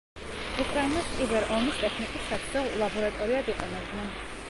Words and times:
უკრაინას 0.63 1.11
კიბერ-ომის 1.19 1.79
ტექნიკის 1.83 2.27
საცდელ 2.33 2.73
ლაბორატორიად 2.83 3.57
იყენებდნენ. 3.57 4.15